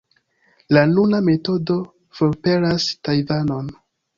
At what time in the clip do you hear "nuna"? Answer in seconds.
0.93-1.19